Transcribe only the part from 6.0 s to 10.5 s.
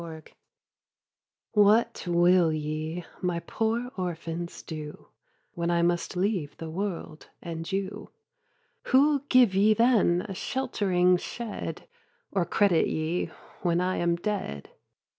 leave the world and you; Who'll give ye then a